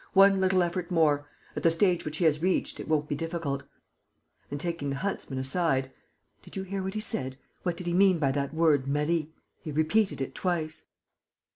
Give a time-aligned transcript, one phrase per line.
[0.13, 1.27] One little effort more.
[1.55, 3.61] At the stage which he has reached, it won't be difficult."
[4.49, 5.91] And, taking the huntsman aside,
[6.41, 7.37] "Did you hear what he said?
[7.61, 9.31] What did he mean by that word, 'Marie'?
[9.59, 10.85] He repeated it twice."